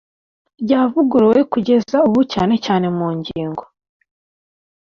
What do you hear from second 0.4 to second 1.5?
Ryavuguruwe